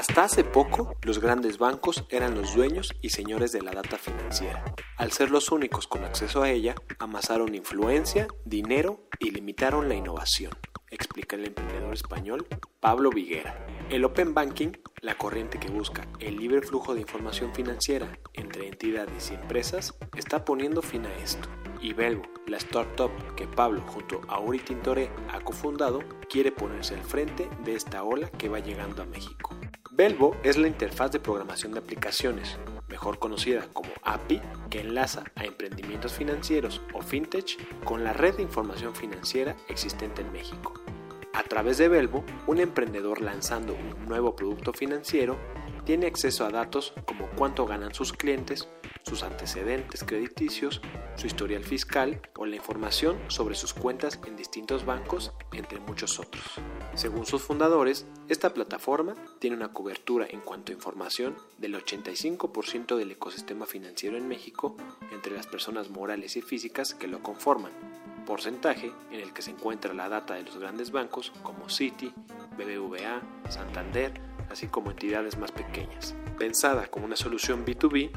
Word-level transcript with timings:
Hasta 0.00 0.24
hace 0.24 0.44
poco, 0.44 0.96
los 1.02 1.18
grandes 1.20 1.58
bancos 1.58 2.06
eran 2.08 2.34
los 2.34 2.54
dueños 2.54 2.94
y 3.02 3.10
señores 3.10 3.52
de 3.52 3.60
la 3.60 3.72
data 3.72 3.98
financiera. 3.98 4.64
Al 4.96 5.12
ser 5.12 5.30
los 5.30 5.52
únicos 5.52 5.86
con 5.86 6.04
acceso 6.04 6.42
a 6.42 6.48
ella, 6.48 6.74
amasaron 6.98 7.54
influencia, 7.54 8.26
dinero 8.46 9.06
y 9.18 9.30
limitaron 9.30 9.90
la 9.90 9.94
innovación, 9.96 10.52
explica 10.90 11.36
el 11.36 11.48
emprendedor 11.48 11.92
español 11.92 12.46
Pablo 12.80 13.10
Viguera. 13.10 13.66
El 13.90 14.06
Open 14.06 14.32
Banking, 14.32 14.72
la 15.02 15.18
corriente 15.18 15.60
que 15.60 15.68
busca 15.68 16.08
el 16.18 16.38
libre 16.38 16.62
flujo 16.62 16.94
de 16.94 17.02
información 17.02 17.54
financiera 17.54 18.18
entre 18.32 18.68
entidades 18.68 19.30
y 19.30 19.34
empresas, 19.34 19.98
está 20.16 20.46
poniendo 20.46 20.80
fin 20.80 21.04
a 21.04 21.14
esto. 21.16 21.46
Y 21.82 21.94
Belvo, 21.94 22.24
la 22.46 22.58
startup 22.58 23.10
que 23.36 23.46
Pablo 23.46 23.80
junto 23.80 24.20
a 24.28 24.38
Uri 24.38 24.58
Tintoré 24.58 25.10
ha 25.32 25.40
cofundado, 25.40 26.00
quiere 26.28 26.52
ponerse 26.52 26.94
al 26.94 27.02
frente 27.02 27.48
de 27.64 27.74
esta 27.74 28.02
ola 28.02 28.28
que 28.28 28.50
va 28.50 28.58
llegando 28.58 29.02
a 29.02 29.06
México. 29.06 29.56
Belvo 29.90 30.36
es 30.42 30.58
la 30.58 30.68
interfaz 30.68 31.10
de 31.12 31.20
programación 31.20 31.72
de 31.72 31.78
aplicaciones, 31.78 32.58
mejor 32.88 33.18
conocida 33.18 33.66
como 33.72 33.90
API, 34.02 34.42
que 34.68 34.80
enlaza 34.80 35.24
a 35.36 35.44
emprendimientos 35.44 36.12
financieros 36.12 36.82
o 36.92 37.00
fintech 37.00 37.58
con 37.84 38.04
la 38.04 38.12
red 38.12 38.36
de 38.36 38.42
información 38.42 38.94
financiera 38.94 39.56
existente 39.68 40.22
en 40.22 40.32
México. 40.32 40.74
A 41.32 41.42
través 41.44 41.78
de 41.78 41.88
Belvo, 41.88 42.24
un 42.46 42.58
emprendedor 42.58 43.22
lanzando 43.22 43.74
un 43.74 44.06
nuevo 44.06 44.36
producto 44.36 44.72
financiero 44.72 45.38
tiene 45.84 46.06
acceso 46.06 46.44
a 46.44 46.50
datos 46.50 46.92
como 47.06 47.28
cuánto 47.30 47.66
ganan 47.66 47.94
sus 47.94 48.12
clientes, 48.12 48.68
sus 49.02 49.22
antecedentes 49.22 50.04
crediticios, 50.04 50.80
su 51.16 51.26
historial 51.26 51.64
fiscal 51.64 52.20
o 52.36 52.46
la 52.46 52.56
información 52.56 53.18
sobre 53.28 53.54
sus 53.54 53.74
cuentas 53.74 54.20
en 54.26 54.36
distintos 54.36 54.84
bancos, 54.84 55.32
entre 55.52 55.80
muchos 55.80 56.18
otros. 56.18 56.44
Según 56.94 57.26
sus 57.26 57.42
fundadores, 57.42 58.06
esta 58.28 58.52
plataforma 58.52 59.14
tiene 59.38 59.56
una 59.56 59.72
cobertura 59.72 60.26
en 60.28 60.40
cuanto 60.40 60.72
a 60.72 60.74
información 60.74 61.36
del 61.58 61.74
85% 61.74 62.96
del 62.96 63.12
ecosistema 63.12 63.66
financiero 63.66 64.16
en 64.16 64.28
México 64.28 64.76
entre 65.12 65.34
las 65.34 65.46
personas 65.46 65.90
morales 65.90 66.36
y 66.36 66.42
físicas 66.42 66.94
que 66.94 67.08
lo 67.08 67.22
conforman, 67.22 67.72
porcentaje 68.26 68.92
en 69.10 69.20
el 69.20 69.32
que 69.32 69.42
se 69.42 69.50
encuentra 69.50 69.94
la 69.94 70.08
data 70.08 70.34
de 70.34 70.42
los 70.42 70.58
grandes 70.58 70.90
bancos 70.90 71.32
como 71.42 71.68
Citi, 71.68 72.12
BBVA, 72.56 73.22
Santander, 73.48 74.29
así 74.50 74.66
como 74.66 74.90
entidades 74.90 75.38
más 75.38 75.52
pequeñas. 75.52 76.14
Pensada 76.38 76.86
como 76.88 77.06
una 77.06 77.16
solución 77.16 77.64
B2B, 77.64 78.10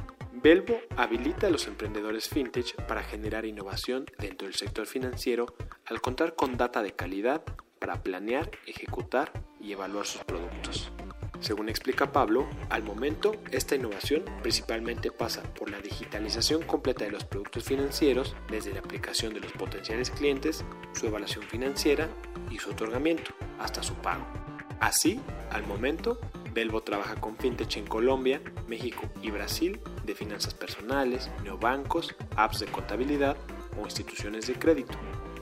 Belvo 0.43 0.81
habilita 0.97 1.47
a 1.47 1.49
los 1.49 1.67
emprendedores 1.67 2.27
fintech 2.27 2.75
para 2.85 3.01
generar 3.01 3.45
innovación 3.45 4.05
dentro 4.17 4.45
del 4.45 4.55
sector 4.55 4.85
financiero 4.87 5.55
al 5.85 6.01
contar 6.01 6.35
con 6.35 6.57
data 6.57 6.83
de 6.83 6.91
calidad 6.91 7.43
para 7.79 8.03
planear, 8.03 8.51
ejecutar 8.65 9.31
y 9.61 9.71
evaluar 9.71 10.05
sus 10.05 10.23
productos. 10.25 10.91
Según 11.39 11.67
explica 11.69 12.11
Pablo, 12.11 12.47
al 12.69 12.83
momento 12.83 13.35
esta 13.51 13.75
innovación 13.75 14.23
principalmente 14.41 15.11
pasa 15.11 15.43
por 15.53 15.69
la 15.69 15.81
digitalización 15.81 16.63
completa 16.63 17.05
de 17.05 17.11
los 17.11 17.25
productos 17.25 17.63
financieros 17.63 18.35
desde 18.49 18.73
la 18.73 18.79
aplicación 18.79 19.33
de 19.33 19.41
los 19.41 19.51
potenciales 19.51 20.09
clientes, 20.09 20.63
su 20.93 21.07
evaluación 21.07 21.43
financiera 21.43 22.07
y 22.49 22.59
su 22.59 22.72
otorgamiento 22.72 23.33
hasta 23.59 23.83
su 23.83 23.93
pago. 23.95 24.42
Así, 24.83 25.21
al 25.49 25.66
momento, 25.66 26.19
Belvo 26.53 26.83
trabaja 26.83 27.16
con 27.16 27.38
fintech 27.38 27.77
en 27.77 27.88
Colombia, 27.88 28.41
México 28.67 29.03
y 29.21 29.31
Brasil 29.31 29.79
de 30.03 30.13
finanzas 30.13 30.53
personales, 30.53 31.31
neobancos, 31.41 32.13
apps 32.35 32.59
de 32.59 32.66
contabilidad 32.66 33.38
o 33.79 33.85
instituciones 33.85 34.45
de 34.45 34.55
crédito, 34.55 34.97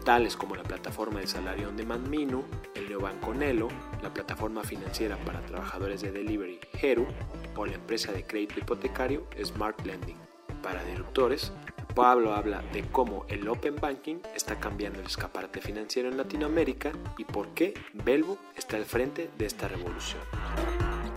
tales 0.06 0.38
como 0.38 0.56
la 0.56 0.62
plataforma 0.62 1.22
de 1.22 1.26
salario 1.26 1.70
on 1.70 1.76
demand 1.76 2.08
Minu, 2.08 2.44
el 2.76 2.88
neobanco 2.88 3.34
Nelo, 3.34 3.70
la 4.04 4.14
plataforma 4.14 4.62
financiera 4.64 5.18
para 5.26 5.44
trabajadores 5.44 6.02
de 6.02 6.12
delivery 6.12 6.60
Heru 6.80 7.08
o 7.56 7.66
la 7.66 7.74
empresa 7.74 8.12
de 8.12 8.24
crédito 8.24 8.60
hipotecario 8.60 9.26
Smart 9.44 9.84
Lending. 9.84 10.18
Para 10.62 10.84
disruptores, 10.84 11.52
Pablo 11.94 12.34
habla 12.34 12.62
de 12.74 12.84
cómo 12.84 13.26
el 13.28 13.48
Open 13.48 13.76
Banking 13.76 14.18
está 14.36 14.60
cambiando 14.60 15.00
el 15.00 15.06
escaparate 15.06 15.60
financiero 15.60 16.10
en 16.10 16.18
Latinoamérica 16.18 16.92
y 17.18 17.26
por 17.26 17.50
qué 17.50 17.74
Belvo 17.94 18.38
está 18.56 18.78
al 18.78 18.86
frente 18.86 19.30
de 19.38 19.46
esta 19.46 19.68
revolución. 19.68 20.22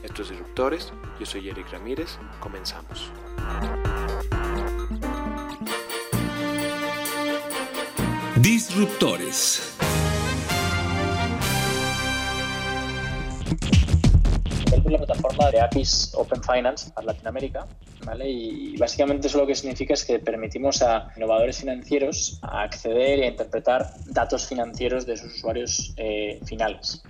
Estos 0.03 0.31
disruptores, 0.31 0.93
yo 1.19 1.27
soy 1.27 1.49
Eric 1.49 1.71
Ramírez, 1.71 2.19
comenzamos. 2.41 3.11
Disruptores. 8.37 9.75
es 14.87 14.93
la 14.93 14.99
plataforma 14.99 15.51
de 15.51 15.61
APIs 15.61 16.13
Open 16.15 16.43
Finance 16.43 16.91
para 16.91 17.07
Latinoamérica, 17.07 17.67
¿vale? 18.05 18.29
Y 18.29 18.77
básicamente 18.77 19.29
eso 19.29 19.39
lo 19.39 19.47
que 19.47 19.55
significa 19.55 19.95
es 19.95 20.05
que 20.05 20.19
permitimos 20.19 20.83
a 20.83 21.11
innovadores 21.17 21.59
financieros 21.59 22.39
acceder 22.43 23.21
y 23.21 23.27
interpretar 23.27 23.91
datos 24.07 24.47
financieros 24.47 25.07
de 25.07 25.17
sus 25.17 25.35
usuarios 25.35 25.95
eh, 25.97 26.41
finales. 26.47 27.03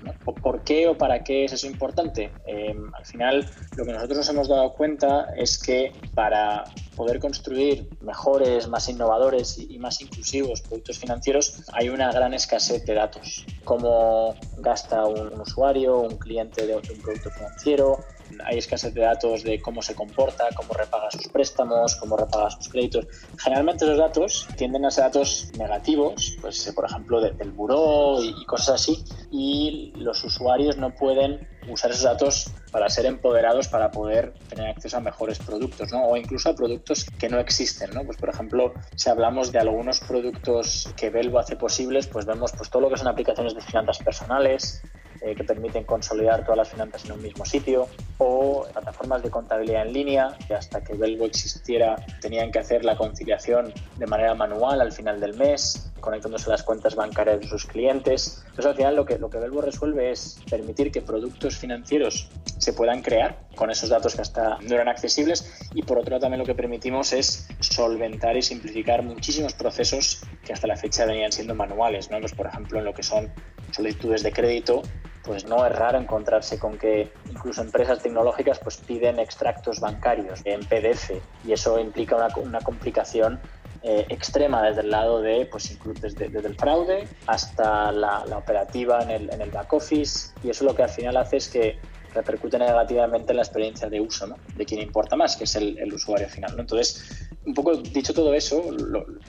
¿Por 0.43 0.62
qué 0.65 0.89
o 0.89 0.97
para 0.97 1.22
qué 1.22 1.45
es 1.45 1.53
eso 1.53 1.67
importante? 1.67 2.33
Eh, 2.47 2.75
al 2.93 3.06
final, 3.06 3.47
lo 3.77 3.84
que 3.84 3.93
nosotros 3.93 4.19
nos 4.19 4.28
hemos 4.28 4.49
dado 4.49 4.72
cuenta 4.75 5.27
es 5.37 5.59
que 5.59 5.93
para 6.15 6.65
poder 6.97 7.19
construir 7.19 7.89
mejores, 8.01 8.69
más 8.69 8.89
innovadores 8.89 9.59
y 9.59 9.78
más 9.78 10.01
inclusivos 10.01 10.61
productos 10.62 10.99
financieros, 10.99 11.65
hay 11.72 11.89
una 11.89 12.12
gran 12.12 12.34
escasez 12.34 12.84
de 12.87 12.95
datos. 12.95 13.45
Cómo 13.65 14.34
gasta 14.59 15.05
un 15.05 15.41
usuario, 15.41 15.99
un 15.99 16.19
cliente 16.19 16.66
de 16.66 16.77
un 16.77 16.83
producto 16.83 17.31
financiero, 17.31 17.99
hay 18.44 18.58
escasez 18.58 18.94
de 18.94 19.02
datos 19.02 19.42
de 19.42 19.60
cómo 19.60 19.82
se 19.82 19.94
comporta, 19.94 20.48
cómo 20.56 20.74
repaga 20.74 21.10
sus 21.10 21.28
préstamos, 21.28 21.96
cómo 21.96 22.16
repaga 22.16 22.50
sus 22.50 22.68
créditos. 22.68 23.06
Generalmente 23.38 23.84
esos 23.84 23.98
datos 23.98 24.48
tienden 24.56 24.84
a 24.84 24.90
ser 24.90 25.04
datos 25.04 25.50
negativos, 25.58 26.36
pues 26.40 26.72
por 26.74 26.86
ejemplo 26.86 27.20
del 27.20 27.50
buró 27.52 28.22
y 28.22 28.44
cosas 28.46 28.80
así, 28.80 29.04
y 29.30 29.92
los 29.96 30.24
usuarios 30.24 30.76
no 30.76 30.94
pueden 30.94 31.46
usar 31.68 31.90
esos 31.90 32.04
datos 32.04 32.50
para 32.70 32.88
ser 32.88 33.06
empoderados 33.06 33.68
para 33.68 33.90
poder 33.90 34.34
tener 34.48 34.68
acceso 34.68 34.96
a 34.96 35.00
mejores 35.00 35.38
productos, 35.38 35.92
¿no? 35.92 36.04
O 36.06 36.16
incluso 36.16 36.50
a 36.50 36.54
productos 36.54 37.06
que 37.18 37.28
no 37.28 37.38
existen, 37.38 37.91
¿no? 37.91 38.04
Pues 38.04 38.16
por 38.18 38.28
ejemplo, 38.28 38.74
si 38.96 39.08
hablamos 39.08 39.52
de 39.52 39.60
algunos 39.60 40.00
productos 40.00 40.92
que 40.96 41.10
Belvo 41.10 41.38
hace 41.38 41.56
posibles, 41.56 42.06
pues 42.06 42.26
vemos 42.26 42.52
pues 42.52 42.70
todo 42.70 42.82
lo 42.82 42.91
que 42.91 42.96
son 42.96 43.08
aplicaciones 43.08 43.54
de 43.54 43.60
finanzas 43.60 43.98
personales, 43.98 44.82
eh, 45.24 45.34
que 45.34 45.44
permiten 45.44 45.84
consolidar 45.84 46.42
todas 46.42 46.58
las 46.58 46.68
finanzas 46.68 47.04
en 47.06 47.12
un 47.12 47.22
mismo 47.22 47.46
sitio, 47.46 47.88
o 48.18 48.66
plataformas 48.72 49.22
de 49.22 49.30
contabilidad 49.30 49.86
en 49.86 49.92
línea, 49.94 50.36
que 50.46 50.54
hasta 50.54 50.84
que 50.84 50.94
Belvo 50.94 51.24
existiera 51.24 51.96
tenían 52.20 52.52
que 52.52 52.58
hacer 52.58 52.84
la 52.84 52.94
conciliación 52.96 53.72
de 53.96 54.06
manera 54.06 54.34
manual 54.34 54.82
al 54.82 54.92
final 54.92 55.20
del 55.20 55.34
mes, 55.34 55.90
conectándose 56.00 56.50
a 56.50 56.52
las 56.52 56.62
cuentas 56.62 56.94
bancarias 56.94 57.40
de 57.40 57.48
sus 57.48 57.64
clientes. 57.64 58.44
Entonces, 58.50 58.66
al 58.66 58.76
final, 58.76 58.96
lo 58.96 59.06
que, 59.06 59.18
lo 59.18 59.30
que 59.30 59.38
Belvo 59.38 59.62
resuelve 59.62 60.10
es 60.10 60.38
permitir 60.50 60.92
que 60.92 61.00
productos 61.00 61.56
financieros 61.56 62.28
se 62.59 62.74
puedan 62.74 63.00
crear 63.00 63.38
con 63.56 63.70
esos 63.70 63.88
datos 63.88 64.15
que 64.15 64.20
hasta 64.20 64.59
no 64.60 64.74
eran 64.74 64.88
accesibles 64.88 65.70
y, 65.72 65.82
por 65.82 65.98
otro 65.98 66.10
lado, 66.10 66.20
también 66.20 66.41
lo 66.41 66.47
que 66.47 66.54
permitimos 66.54 67.15
es 67.15 67.48
solventar 67.60 68.36
y 68.36 68.42
simplificar 68.42 69.03
muchísimos 69.03 69.54
procesos 69.54 70.20
que 70.44 70.53
hasta 70.53 70.66
la 70.66 70.77
fecha 70.77 71.06
venían 71.06 71.32
siendo 71.32 71.54
manuales. 71.54 72.10
¿no? 72.10 72.20
Pues, 72.20 72.34
por 72.34 72.47
ejemplo, 72.47 72.78
en 72.78 72.84
lo 72.84 72.92
que 72.92 73.03
son 73.03 73.32
solicitudes 73.70 74.22
de 74.22 74.32
crédito, 74.32 74.82
pues 75.24 75.47
no 75.47 75.65
es 75.66 75.72
raro 75.72 75.98
encontrarse 75.98 76.59
con 76.59 76.78
que 76.78 77.12
incluso 77.30 77.62
empresas 77.62 78.00
tecnológicas 78.03 78.59
pues 78.59 78.76
piden 78.78 79.18
extractos 79.18 79.80
bancarios 79.80 80.41
en 80.44 80.60
PDF 80.60 81.12
y 81.44 81.53
eso 81.53 81.78
implica 81.78 82.16
una, 82.16 82.28
una 82.36 82.60
complicación 82.60 83.41
eh, 83.86 84.06
extrema 84.09 84.62
desde 84.62 84.80
el 84.80 84.91
lado 84.91 85.21
de, 85.21 85.44
pues 85.44 85.78
desde, 86.00 86.30
desde 86.30 86.48
el 86.48 86.54
fraude 86.54 87.06
hasta 87.26 87.92
la, 87.92 88.24
operativa 88.34 89.03
en 89.03 89.10
el, 89.10 89.30
en 89.30 89.42
el, 89.42 89.50
back 89.50 89.74
office 89.74 90.32
y 90.42 90.48
eso 90.48 90.65
lo 90.65 90.74
que 90.74 90.84
al 90.84 90.88
final 90.88 91.18
hace 91.18 91.36
es 91.36 91.48
que 91.50 91.78
repercute 92.15 92.59
negativamente 92.59 93.32
en 93.32 93.36
la 93.36 93.42
experiencia 93.42 93.91
de 93.91 94.00
uso 94.00 94.27
¿no? 94.27 94.36
de 94.56 94.65
quien 94.65 94.80
importa 94.80 95.16
más, 95.16 95.36
que 95.36 95.44
es 95.44 95.54
el, 95.56 95.92
usuario 95.92 96.28
final. 96.30 96.59
Entonces, 96.59 97.23
un 97.46 97.54
poco 97.54 97.76
dicho 97.76 98.14
todo 98.14 98.32
eso, 98.34 98.70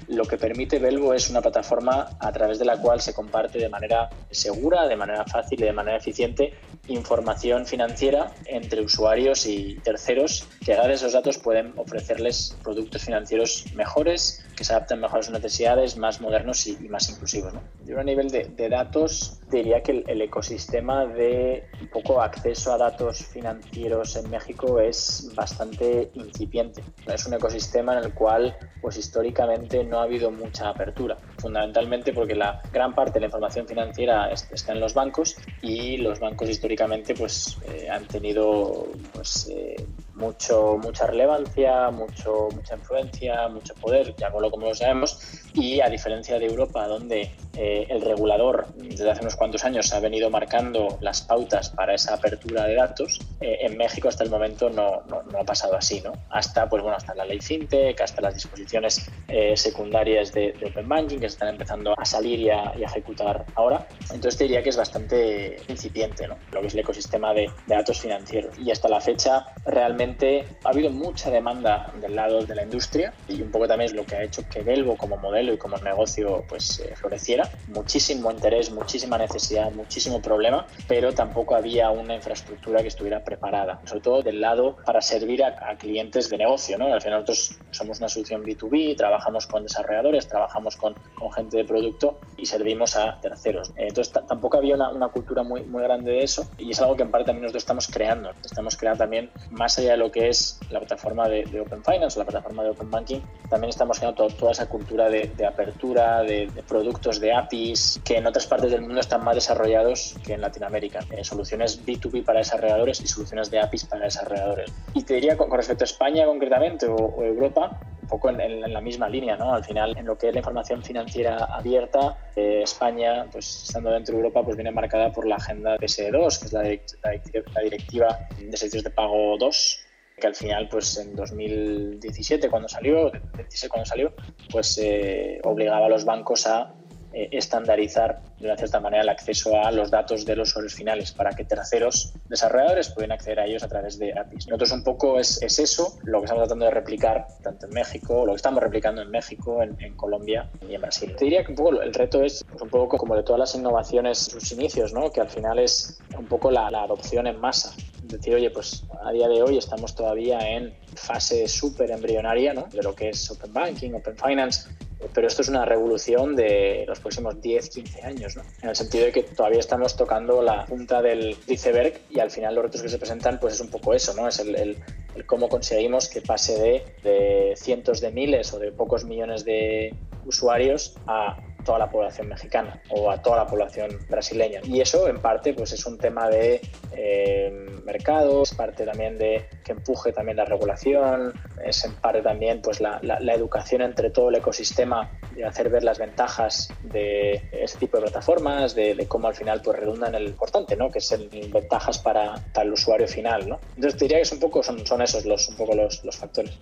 lo, 0.08 0.24
que 0.26 0.38
permite 0.38 0.80
Velvo 0.80 1.14
es 1.14 1.30
una 1.30 1.42
plataforma 1.42 2.18
a 2.20 2.32
través 2.32 2.60
de 2.60 2.66
la 2.66 2.78
cual 2.78 3.02
se 3.02 3.14
comparte 3.14 3.60
de 3.60 3.70
manera 3.70 4.10
segura, 4.32 4.88
de 4.88 4.96
manera 4.96 5.26
fácil 5.26 5.62
y 5.62 5.66
de 5.66 5.74
manera 5.74 5.98
eficiente 5.98 6.54
información 6.88 7.66
financiera 7.66 8.32
entre 8.46 8.82
usuarios 8.82 9.46
y 9.46 9.76
terceros 9.84 10.48
que 10.64 10.74
a 10.74 10.92
esos 10.92 11.14
datos 11.14 11.38
pueden 11.38 11.74
ofrecerles 11.78 12.56
productos 12.64 13.04
financieros 13.04 13.66
mejores, 13.76 14.46
que 14.56 14.64
se 14.64 14.74
adapten 14.74 15.00
mejor 15.00 15.20
a 15.20 15.24
sus 15.24 15.34
necesidades, 15.34 15.98
más 15.98 16.22
modernos 16.22 16.66
y, 16.68 16.78
más 16.90 17.10
inclusivos. 17.10 17.54
¿no? 17.54 17.62
Yo 17.86 18.00
a 18.00 18.04
nivel 18.04 18.30
de, 18.30 18.70
datos 18.70 19.40
diría 19.52 19.82
que 19.82 20.04
el, 20.08 20.22
ecosistema 20.22 21.06
de 21.06 21.68
un 21.82 21.88
poco 21.90 22.22
acceso 22.22 22.74
a 22.74 22.78
datos 22.78 23.26
financieros 23.26 24.16
en 24.16 24.30
México 24.30 24.80
es 24.80 25.32
bastante 25.36 26.10
incipiente. 26.14 26.84
Es 27.08 27.26
un 27.26 27.36
ecosistema 27.36 27.98
en 27.98 28.06
el 28.06 28.14
cual 28.14 28.56
pues 28.82 28.98
históricamente 28.98 29.84
no 29.84 30.00
ha 30.00 30.04
habido 30.04 30.32
mucha 30.32 30.70
apertura, 30.70 31.18
fundamentalmente 31.38 32.14
porque 32.14 32.36
la 32.36 32.62
gran 32.72 32.94
parte 32.94 33.14
de 33.14 33.22
la 33.22 33.26
información 33.28 33.68
financiera 33.68 34.32
está 34.32 34.74
en 34.74 34.80
los 34.80 34.94
bancos 34.94 35.36
y 35.62 35.98
los 35.98 36.20
bancos 36.20 36.50
históricamente 36.50 36.75
pues 37.16 37.58
eh, 37.68 37.88
han 37.90 38.06
tenido 38.08 38.88
pues 39.14 39.48
eh, 39.50 39.76
mucho, 40.16 40.78
mucha 40.82 41.08
relevancia, 41.08 41.90
mucho, 41.92 42.50
mucha 42.54 42.76
influencia, 42.76 43.48
mucho 43.48 43.74
poder, 43.76 44.16
llamémoslo 44.16 44.52
como 44.52 44.68
lo 44.68 44.76
sabemos, 44.76 45.20
y 45.56 45.80
a 45.80 45.90
diferencia 45.90 46.38
de 46.38 46.46
Europa, 46.46 46.88
donde 46.88 47.32
eh, 47.58 47.88
el 47.90 48.02
regulador 48.02 48.68
desde 48.76 49.10
hace 49.10 49.22
unos 49.22 49.36
cuantos 49.36 49.64
años 49.64 49.92
ha 49.94 50.00
venido 50.00 50.30
marcando 50.30 50.98
las 51.00 51.22
pautas 51.22 51.70
para 51.70 51.94
esa 51.94 52.16
apertura 52.16 52.66
de 52.66 52.76
datos, 52.76 53.20
eh, 53.40 53.60
en 53.62 53.78
México 53.78 54.10
hasta 54.10 54.24
el 54.24 54.30
momento 54.30 54.70
no, 54.70 55.04
no, 55.08 55.40
ha 55.40 55.44
pasado 55.44 55.76
así, 55.76 56.02
¿no? 56.02 56.12
Hasta, 56.30 56.68
pues 56.68 56.84
bueno, 56.84 56.98
hasta 56.98 57.16
la 57.16 57.26
ley 57.26 57.40
FinTech, 57.40 58.00
hasta 58.02 58.22
las 58.22 58.34
disposiciones 58.34 59.10
eh, 59.30 59.56
secundarias 59.56 60.34
de, 60.34 60.54
Open 60.66 60.90
Banking 60.90 61.20
que 61.20 61.28
están 61.28 61.50
empezando 61.50 61.98
a 61.98 62.06
salir 62.06 62.40
y 62.40 62.50
a, 62.50 62.74
ejecutar 62.86 63.46
ahora. 63.56 63.88
Entonces 64.12 64.38
te 64.38 64.44
diría 64.46 64.62
que 64.62 64.70
es 64.70 64.78
bastante 64.78 65.58
incipiente, 65.68 66.28
¿no? 66.28 66.38
Lo 66.52 66.62
que 66.62 66.68
es 66.68 66.74
el 66.74 66.82
ecosistema 66.82 67.34
de, 67.34 67.50
de 67.68 67.76
datos 67.76 68.00
financieros. 68.00 68.58
Y 68.60 68.72
hasta 68.72 68.90
la 68.90 69.00
fecha 69.00 69.46
realmente 69.66 70.46
ha 70.64 70.70
habido 70.70 70.90
mucha 70.90 71.30
demanda 71.30 71.92
del 72.02 72.16
lado 72.16 72.46
de 72.46 72.56
la 72.56 72.64
industria 72.64 73.14
y 73.28 73.42
un 73.42 73.52
poco 73.52 73.68
también 73.68 73.92
es 73.92 73.96
lo 73.96 74.06
que 74.06 74.16
ha 74.16 74.24
hecho 74.24 74.44
que 74.50 74.62
Velvo 74.62 74.98
como 74.98 75.18
modelo 75.18 75.45
y 75.54 75.58
como 75.58 75.78
negocio 75.78 76.44
pues 76.48 76.80
eh, 76.80 76.96
floreciera. 76.96 77.50
Muchísimo 77.68 78.32
interés, 78.32 78.72
muchísima 78.72 79.18
necesidad, 79.18 79.72
muchísimo 79.72 80.22
problema, 80.22 80.66
pero 80.88 81.14
tampoco 81.14 81.56
había 81.56 81.90
una 81.90 82.16
infraestructura 82.16 82.82
que 82.82 82.88
estuviera 82.88 83.24
preparada, 83.24 83.82
sobre 83.86 84.02
todo 84.02 84.22
del 84.22 84.42
lado 84.42 84.78
para 84.86 85.02
servir 85.02 85.44
a, 85.44 85.76
clientes 85.78 86.30
de 86.30 86.38
negocio. 86.38 86.78
¿no? 86.78 86.94
Al 86.94 87.02
final 87.02 87.22
nosotros 87.22 87.58
somos 87.72 88.00
una 88.00 88.10
solución 88.10 88.44
B2B, 88.44 88.96
trabajamos 88.96 89.48
con 89.48 89.64
desarrolladores, 89.64 90.28
trabajamos 90.28 90.76
con, 90.78 90.96
con 91.16 91.32
gente 91.32 91.58
de 91.58 91.66
producto 91.66 92.20
y 92.38 92.46
servimos 92.46 92.96
a 92.96 93.20
terceros. 93.22 93.72
Entonces 93.76 94.14
tampoco 94.28 94.58
había 94.58 94.76
una, 94.76 94.90
una, 94.90 95.10
cultura 95.10 95.44
muy, 95.44 95.64
muy 95.64 95.84
grande 95.84 96.12
de 96.12 96.24
eso 96.24 96.50
y 96.58 96.72
es 96.72 96.82
algo 96.82 96.96
que 96.96 97.04
en 97.04 97.12
parte 97.12 97.26
también 97.28 97.44
nosotros 97.44 97.64
estamos 97.64 97.88
creando. 97.88 98.32
Estamos 98.44 98.76
creando 98.76 99.00
también 99.00 99.30
más 99.52 99.78
allá 99.78 99.96
lo 99.98 100.12
que 100.12 100.30
es 100.30 100.60
la 100.70 100.80
plataforma 100.80 101.28
de, 101.28 101.60
Open 101.60 101.84
Finance 101.84 102.18
la 102.18 102.26
plataforma 102.26 102.64
de 102.64 102.70
Open 102.70 102.90
Banking, 102.90 103.20
también 103.50 103.70
estamos 103.70 104.00
creando 104.00 104.28
toda 104.28 104.52
esa 104.52 104.68
cultura 104.68 105.10
de, 105.10 105.32
apertura, 105.44 106.22
de, 106.22 106.52
productos, 106.68 107.20
de 107.20 107.34
APIs, 107.34 108.00
que 108.06 108.18
en 108.18 108.28
otras 108.28 108.46
partes 108.46 108.72
del 108.72 108.82
mundo 108.82 109.00
están 109.00 109.24
más 109.24 109.36
desarrollados 109.36 110.16
que 110.24 110.34
en 110.34 110.42
Latinoamérica. 110.42 111.00
Eh, 111.10 111.24
soluciones 111.24 111.84
B2B 111.84 112.24
para 112.24 112.40
desarrolladores 112.40 113.02
y 113.02 113.08
soluciones 113.08 113.50
de 113.50 113.60
APIs 113.60 113.86
para 113.86 114.06
desarrolladores. 114.06 114.72
Y 114.94 115.04
te 115.04 115.16
diría 115.16 115.36
con, 115.36 115.50
respecto 115.52 115.84
a 115.84 115.86
España 115.86 116.26
concretamente 116.26 116.86
o, 116.88 117.24
Europa, 117.24 117.80
un 118.04 118.08
poco 118.08 118.30
en, 118.30 118.62
la 118.72 118.82
misma 118.82 119.10
línea, 119.10 119.36
¿no? 119.36 119.54
Al 119.54 119.64
final, 119.64 119.98
en 119.98 120.06
lo 120.06 120.16
que 120.18 120.28
es 120.28 120.34
la 120.34 120.40
información 120.40 120.84
financiera 120.84 121.38
abierta, 121.46 122.18
eh, 122.36 122.62
España, 122.64 123.26
pues 123.32 123.64
estando 123.64 123.90
dentro 123.90 124.14
de 124.14 124.20
Europa, 124.20 124.44
pues 124.44 124.56
viene 124.56 124.72
marcada 124.72 125.12
por 125.12 125.26
la 125.26 125.38
agenda 125.38 125.76
PSE2, 125.78 126.40
que 126.40 126.46
es 126.46 126.54
la, 126.54 126.62
la 126.64 127.62
Directiva 127.62 128.20
de 128.38 128.56
Servicios 128.56 128.84
de 128.84 128.92
Pago 128.92 129.38
2, 129.40 129.85
que 130.18 130.28
al 130.28 130.36
final, 130.36 130.68
pues 130.70 130.98
en 130.98 131.16
2017 131.16 132.50
cuando 132.50 132.70
salió, 132.70 133.10
2016 133.12 133.70
cuando 133.70 133.86
salió, 133.86 134.14
pues 134.52 134.78
eh, 134.82 135.40
obligaba 135.44 135.88
a 135.88 135.90
los 135.90 136.06
bancos 136.06 136.48
a 136.48 136.74
eh, 137.18 137.30
estandarizar 137.32 138.22
de 138.40 138.46
una 138.48 138.58
cierta 138.58 138.82
manera 138.82 139.04
el 139.04 139.10
acceso 139.10 139.58
a 139.58 139.72
los 139.72 139.90
datos 139.90 140.26
de 140.26 140.36
los 140.36 140.50
usuarios 140.50 140.74
finales 140.74 141.14
para 141.14 141.32
que 141.32 141.46
terceros 141.46 142.14
desarrolladores 142.28 142.90
puedan 142.90 143.14
acceder 143.14 143.40
a 143.40 143.46
ellos 143.46 143.64
a 143.64 143.70
través 143.70 143.98
de 143.98 144.12
APIs. 144.18 144.48
Nosotros 144.48 144.72
un 144.72 144.84
poco 144.84 145.18
es, 145.20 145.42
es 145.42 145.60
eso 145.60 145.98
lo 146.04 146.20
que 146.20 146.26
estamos 146.26 146.44
tratando 146.44 146.66
de 146.66 146.72
replicar 146.72 147.28
tanto 147.42 147.68
en 147.68 147.74
México, 147.74 148.26
lo 148.26 148.34
que 148.34 148.38
estamos 148.38 148.62
replicando 148.62 149.02
en 149.02 149.12
México, 149.12 149.64
en, 149.64 149.96
Colombia 149.96 150.50
y 150.70 150.76
en 150.76 150.82
Brasil. 150.82 151.16
Te 151.16 151.24
diría 151.24 151.46
que 151.46 151.52
un 151.52 151.56
poco 151.56 151.82
el 151.82 151.94
reto 151.94 152.22
es 152.22 152.44
un 152.62 152.70
poco 152.70 152.98
como 152.98 153.16
de 153.16 153.24
todas 153.24 153.40
las 153.40 153.56
innovaciones, 153.56 154.18
sus 154.18 154.52
inicios, 154.52 154.92
¿no? 154.92 155.10
que 155.12 155.22
al 155.22 155.30
final 155.30 155.60
es 155.60 156.00
un 156.18 156.26
poco 156.26 156.52
la 156.52 156.68
adopción 156.68 157.28
en 157.28 157.40
masa 157.40 157.74
decir, 158.08 158.36
oye, 158.36 158.50
pues 158.50 158.84
a 159.04 159.12
día 159.12 159.28
de 159.28 159.42
hoy 159.42 159.58
estamos 159.58 159.96
todavía 159.96 160.40
en 160.40 160.74
fase 160.96 161.48
súper 161.48 161.92
embrionaria 161.92 162.54
de 162.54 162.84
lo 162.84 162.96
que 162.96 163.10
es 163.10 163.30
Open 163.32 163.54
Banking, 163.54 163.94
Open 163.94 164.16
Finance, 164.18 164.70
pero 165.14 165.28
esto 165.28 165.42
es 165.42 165.50
una 165.50 165.66
revolución 165.66 166.36
de 166.36 166.86
los 166.88 167.00
próximos 167.00 167.42
10, 167.42 167.70
15 167.70 168.02
años, 168.04 168.36
¿no? 168.36 168.44
en 168.62 168.70
el 168.70 168.76
sentido 168.76 169.06
de 169.06 169.12
que 169.12 169.24
todavía 169.24 169.60
estamos 169.60 169.96
tocando 169.96 170.42
la 170.42 170.66
punta 170.66 171.02
del 171.02 171.38
iceberg 171.48 172.00
y 172.10 172.20
al 172.20 172.32
final 172.32 172.56
los 172.56 172.66
retos 172.66 172.82
que 172.82 172.90
se 172.90 172.98
presentan 172.98 173.40
pues 173.40 173.56
es 173.56 173.60
un 173.62 173.70
poco 173.70 173.94
eso, 173.94 174.14
¿no? 174.14 174.28
es 174.28 174.40
el, 174.40 174.56
el, 174.56 174.78
cómo 175.26 175.50
conseguimos 175.50 176.10
que 176.10 176.22
pase 176.22 176.84
de 177.04 177.54
cientos 177.56 178.02
de 178.02 178.12
miles 178.12 178.54
o 178.54 178.60
de 178.60 178.72
pocos 178.72 179.06
millones 179.06 179.46
de 179.46 179.94
usuarios 180.26 180.96
a 181.08 181.38
toda 181.66 181.80
la 181.80 181.90
población 181.90 182.30
mexicana 182.30 182.82
o 182.90 183.12
a 183.12 183.22
toda 183.22 183.38
la 183.38 183.48
población 183.48 184.00
brasileña. 184.10 184.62
Y 184.64 184.80
eso 184.80 185.10
en 185.10 185.20
parte 185.20 185.54
pues 185.54 185.74
es 185.74 185.86
un 185.86 185.98
tema 185.98 186.30
de 186.30 186.62
eh, 186.94 187.52
mercado, 187.84 188.44
es 188.44 188.54
parte 188.54 188.86
también 188.86 189.18
de 189.18 189.50
que 189.64 189.74
empuje 189.74 190.14
también 190.14 190.38
la 190.38 190.46
regulación, 190.46 191.34
es 191.64 191.84
en 191.84 191.94
parte 191.96 192.22
también 192.22 192.62
pues 192.62 192.80
la, 192.80 193.00
la, 193.02 193.34
educación 193.34 193.82
entre 193.82 194.12
todo 194.12 194.30
el 194.30 194.36
ecosistema 194.36 195.12
de 195.36 195.44
hacer 195.44 195.70
ver 195.70 195.84
las 195.84 196.00
ventajas 196.00 196.70
de 196.84 197.50
este 197.52 197.80
tipo 197.80 197.98
de 197.98 198.04
plataformas, 198.04 198.74
de, 198.76 199.06
cómo 199.10 199.28
al 199.28 199.36
final 199.36 199.62
pues 199.62 199.78
redundan 199.78 200.16
en 200.16 200.22
el 200.22 200.28
importante, 200.30 200.78
¿no? 200.78 200.90
que 200.90 201.00
es 201.00 201.12
el 201.12 201.28
ventajas 201.52 202.00
para, 202.00 202.36
el 202.62 202.72
usuario 202.72 203.08
final. 203.08 203.50
¿no? 203.50 203.60
Entonces 203.76 204.00
diría 204.00 204.18
que 204.18 204.24
es 204.24 204.32
un 204.32 204.40
poco, 204.40 204.64
son, 204.64 204.86
son 204.86 205.02
esos 205.02 205.26
los, 205.26 205.50
un 205.50 205.58
poco 205.58 205.76
los, 205.76 206.04
los 206.06 206.16
factores. 206.16 206.58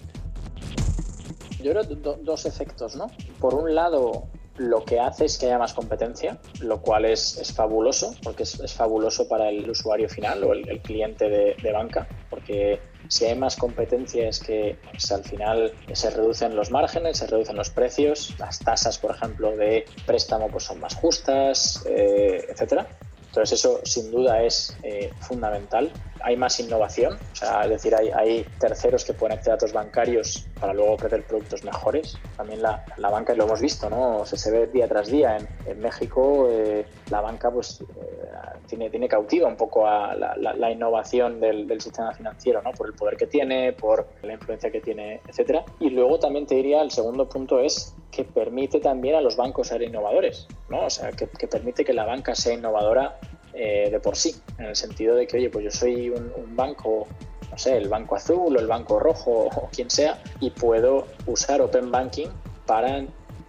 Yo 1.63 1.71
creo 1.71 1.83
dos 1.85 2.45
efectos, 2.45 2.97
¿no? 2.97 3.09
Por 3.39 3.53
un 3.53 3.73
lado, 3.73 4.27
lo 4.57 4.83
que 4.85 4.99
hace 4.99 5.25
es 5.25 5.37
que 5.37 5.47
haya 5.47 5.57
más 5.57 5.73
competencia, 5.73 6.37
lo 6.59 6.81
cual 6.81 7.05
es, 7.05 7.37
es 7.37 7.53
fabuloso, 7.53 8.15
porque 8.23 8.43
es, 8.43 8.59
es, 8.59 8.73
fabuloso 8.73 9.27
para 9.27 9.49
el 9.49 9.67
usuario 9.69 10.07
final 10.07 10.43
o 10.43 10.53
el, 10.53 10.81
cliente 10.81 11.29
de, 11.29 11.71
banca, 11.71 12.07
porque 12.29 12.79
si 13.07 13.25
hay 13.25 13.35
más 13.35 13.55
competencia 13.55 14.27
es 14.27 14.39
que 14.39 14.77
pues, 14.91 15.11
al 15.11 15.23
final 15.23 15.73
se 15.93 16.09
reducen 16.11 16.55
los 16.55 16.69
márgenes, 16.69 17.17
se 17.17 17.27
reducen 17.27 17.55
los 17.55 17.71
precios, 17.71 18.35
las 18.37 18.59
tasas, 18.59 18.97
por 18.99 19.11
ejemplo, 19.11 19.55
de 19.55 19.85
préstamo 20.05 20.47
pues, 20.49 20.65
son 20.65 20.79
más 20.79 20.95
justas, 20.95 21.83
eh, 21.87 22.45
etcétera. 22.49 22.87
Entonces 23.33 23.59
eso 23.59 23.81
sin 23.83 24.11
duda 24.11 24.43
es 24.43 24.77
eh, 24.83 25.11
fundamental. 25.21 25.91
Hay 26.21 26.37
más 26.37 26.59
innovación, 26.59 27.15
o 27.15 27.35
sea, 27.35 27.63
es 27.63 27.69
decir, 27.71 27.95
hay, 27.95 28.45
terceros 28.59 29.03
que 29.03 29.13
pueden 29.13 29.35
acceder 29.35 29.57
datos 29.57 29.73
bancarios 29.73 30.45
para 30.59 30.71
luego 30.71 30.93
ofrecer 30.93 31.23
productos 31.23 31.63
mejores. 31.63 32.15
También 32.37 32.61
la, 32.61 32.85
la 32.97 33.09
banca, 33.09 33.33
lo 33.33 33.45
hemos 33.45 33.59
visto, 33.59 33.89
¿no? 33.89 34.23
se 34.23 34.51
ve 34.51 34.67
día 34.67 34.87
tras 34.87 35.07
día. 35.07 35.37
En, 35.37 35.47
en 35.65 35.79
México 35.79 36.47
eh, 36.47 36.85
la 37.09 37.21
banca 37.21 37.49
pues 37.49 37.81
eh, 37.81 38.29
tiene, 38.67 38.89
tiene 38.89 39.07
cautiva 39.07 39.47
un 39.47 39.55
poco 39.55 39.87
a 39.87 40.15
la, 40.15 40.71
innovación 40.71 41.39
del, 41.39 41.67
del, 41.67 41.81
sistema 41.81 42.13
financiero, 42.13 42.61
¿no? 42.61 42.71
Por 42.71 42.87
el 42.87 42.93
poder 42.93 43.17
que 43.17 43.27
tiene, 43.27 43.73
por 43.73 44.07
la 44.21 44.33
influencia 44.33 44.71
que 44.71 44.81
tiene, 44.81 45.21
etcétera. 45.27 45.63
Y 45.79 45.89
luego 45.89 46.19
también 46.19 46.45
te 46.45 46.55
diría, 46.55 46.81
el 46.81 46.91
segundo 46.91 47.27
punto 47.27 47.59
es 47.59 47.95
que 48.13 48.23
permite 48.23 48.79
también 48.79 49.15
a 49.15 49.21
los 49.21 49.35
bancos 49.35 49.67
ser 49.67 49.81
innovadores, 49.81 50.47
¿no? 50.69 50.85
O 50.85 50.89
sea, 50.89 51.11
que, 51.11 51.27
permite 51.47 51.83
que 51.83 51.93
la 51.93 52.05
banca 52.05 52.35
sea 52.35 52.53
innovadora 52.53 53.19
eh, 53.53 53.89
de 53.91 53.99
por 53.99 54.15
sí, 54.15 54.35
en 54.59 54.65
el 54.65 54.75
sentido 54.75 55.15
de 55.15 55.25
que, 55.27 55.37
oye, 55.37 55.49
pues 55.49 55.65
yo 55.65 55.71
soy 55.71 56.09
un, 56.09 56.55
banco, 56.55 57.07
no 57.49 57.57
sé, 57.57 57.75
el 57.75 57.89
banco 57.89 58.15
azul 58.15 58.55
o 58.55 58.59
el 58.59 58.67
banco 58.67 58.99
rojo 58.99 59.49
o 59.55 59.69
quien 59.75 59.89
sea, 59.89 60.21
y 60.39 60.51
puedo 60.51 61.07
usar 61.25 61.61
Open 61.61 61.89
Banking 61.91 62.27
para 62.67 63.03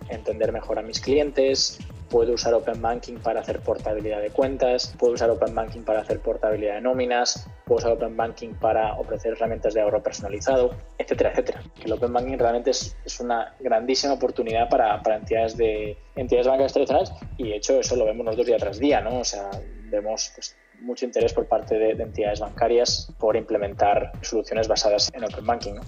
entender 0.09 0.50
mejor 0.50 0.78
a 0.78 0.83
mis 0.83 1.00
clientes, 1.00 1.78
puedo 2.14 2.35
usar 2.35 2.54
Open 2.54 2.80
Banking 2.80 3.16
para 3.16 3.40
hacer 3.40 3.59
portabilidad 3.59 4.23
de 4.23 4.30
cuentas, 4.30 4.94
puedo 5.00 5.14
usar 5.14 5.30
Open 5.30 5.52
Banking 5.52 5.80
para 5.80 5.99
hacer 5.99 6.21
portabilidad 6.21 6.76
de 6.76 6.80
nóminas, 6.80 7.44
puedo 7.64 7.78
usar 7.78 7.90
Open 7.90 8.16
Banking 8.16 8.50
para 8.54 8.94
ofrecer 8.94 9.33
herramientas 9.33 9.75
de 9.75 9.80
ahorro 9.80 10.00
personalizado, 10.00 10.76
etcétera, 10.97 11.33
etcétera. 11.33 11.64
Que 11.75 11.87
el 11.87 11.92
Open 11.92 12.12
Banking 12.12 12.38
realmente 12.38 12.71
es, 12.71 12.94
una 13.18 13.56
grandísima 13.59 14.12
oportunidad 14.12 14.68
para, 14.68 15.02
para, 15.02 15.16
entidades 15.16 15.56
de 15.56 15.99
entidades 16.14 16.47
bancarias 16.47 16.73
tradicionales 16.73 17.12
y 17.37 17.49
de 17.49 17.56
hecho 17.56 17.80
eso 17.80 17.97
lo 17.97 18.04
vemos 18.04 18.25
nosotros 18.25 18.47
día 18.47 18.59
tras 18.59 18.78
día, 18.78 19.00
¿no? 19.00 19.18
O 19.18 19.25
sea, 19.25 19.50
vemos 19.90 20.30
pues, 20.37 20.56
mucho 20.83 21.06
interés 21.06 21.33
por 21.33 21.49
parte 21.49 21.76
de, 21.76 21.97
de, 21.97 22.02
entidades 22.04 22.38
bancarias 22.38 23.12
por 23.18 23.35
implementar 23.35 24.12
soluciones 24.23 24.68
basadas 24.68 25.11
en 25.12 25.25
Open 25.25 25.44
Banking. 25.44 25.80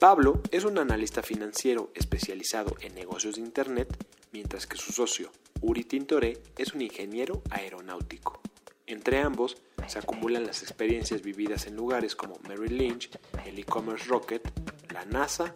Pablo 0.00 0.40
es 0.50 0.64
un 0.64 0.78
analista 0.78 1.22
financiero 1.22 1.90
especializado 1.94 2.74
en 2.80 2.94
negocios 2.94 3.34
de 3.34 3.42
Internet, 3.42 3.94
mientras 4.32 4.66
que 4.66 4.78
su 4.78 4.92
socio, 4.92 5.30
Uri 5.60 5.84
Tintoré, 5.84 6.38
es 6.56 6.72
un 6.72 6.80
ingeniero 6.80 7.42
aeronáutico. 7.50 8.40
Entre 8.86 9.20
ambos 9.20 9.58
se 9.86 9.98
acumulan 9.98 10.46
las 10.46 10.62
experiencias 10.62 11.20
vividas 11.20 11.66
en 11.66 11.76
lugares 11.76 12.16
como 12.16 12.38
Merrill 12.48 12.78
Lynch, 12.78 13.10
el 13.44 13.58
e-commerce 13.58 14.06
Rocket, 14.06 14.50
la 14.90 15.04
NASA, 15.04 15.52